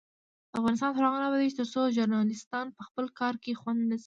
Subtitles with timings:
[0.59, 3.99] افغانستان تر هغو نه ابادیږي، ترڅو ژورنالیستان په خپل کار کې خوندي نشي.